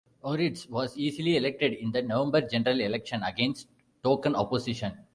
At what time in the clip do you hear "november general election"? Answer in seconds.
2.01-3.21